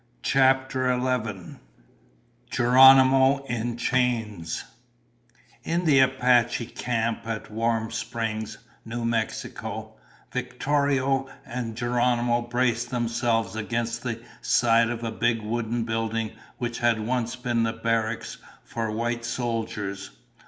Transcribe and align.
CHAPTER 0.23 0.87
ELEVEN 0.89 1.59
Geronimo 2.49 3.43
in 3.45 3.77
Chains 3.77 4.63
In 5.63 5.85
the 5.85 5.99
Apache 5.99 6.65
camp 6.65 7.27
at 7.27 7.51
Warm 7.51 7.91
Springs, 7.91 8.57
New 8.83 9.05
Mexico, 9.05 9.93
Victorio 10.31 11.29
and 11.45 11.77
Geronimo 11.77 12.41
braced 12.41 12.89
themselves 12.89 13.55
against 13.55 14.01
the 14.01 14.19
side 14.41 14.89
of 14.89 15.03
a 15.03 15.11
big 15.11 15.43
wooden 15.43 15.83
building 15.83 16.31
which 16.57 16.79
had 16.79 17.01
once 17.01 17.35
been 17.35 17.63
a 17.67 17.73
barracks 17.73 18.39
for 18.63 18.89
white 18.89 19.23
soldiers. 19.23 20.09